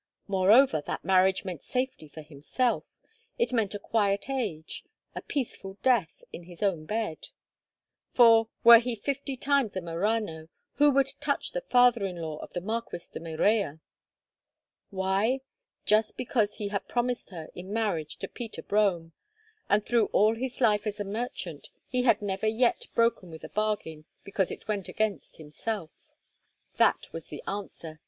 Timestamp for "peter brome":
18.27-19.11